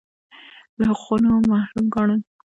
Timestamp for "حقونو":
0.99-1.31